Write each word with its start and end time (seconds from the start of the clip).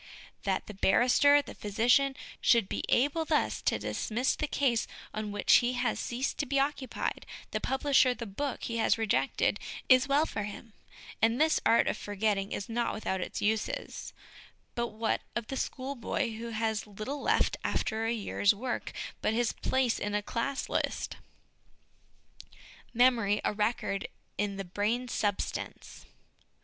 That 0.45 0.65
the 0.65 0.73
barrister, 0.73 1.43
the 1.43 1.53
physician, 1.53 2.15
should 2.41 2.67
be 2.67 2.81
able 2.89 3.23
thus 3.23 3.61
to 3.61 3.77
dismiss 3.77 4.35
the 4.35 4.47
case 4.47 4.87
on 5.13 5.31
which 5.31 5.57
he 5.57 5.73
has 5.73 5.99
ceased 5.99 6.39
to 6.39 6.47
be 6.47 6.59
occupied, 6.59 7.23
the 7.51 7.61
publisher 7.61 8.15
the 8.15 8.25
book 8.25 8.63
he 8.63 8.77
has 8.77 8.97
rejected, 8.97 9.59
is 9.89 10.07
well 10.07 10.25
for 10.25 10.41
him, 10.41 10.73
and 11.21 11.39
this 11.39 11.59
art 11.67 11.85
of 11.87 11.97
for 11.97 12.15
getting 12.15 12.51
is 12.51 12.67
not 12.67 12.95
without 12.95 13.21
its 13.21 13.43
uses: 13.43 14.11
but 14.73 14.87
what 14.87 15.21
of 15.35 15.45
the 15.49 15.55
schoolboy 15.55 16.31
who 16.31 16.49
has 16.49 16.87
little 16.87 17.21
left 17.21 17.57
after 17.63 18.07
a 18.07 18.11
year's 18.11 18.55
work 18.55 18.93
but 19.21 19.35
his 19.35 19.53
place 19.53 19.99
in 19.99 20.15
a 20.15 20.23
class 20.23 20.67
list? 20.67 21.17
Memory 22.91 23.39
a 23.45 23.53
Record 23.53 24.07
in 24.39 24.55
the 24.57 24.65
Brain 24.65 25.07
Substance. 25.07 26.07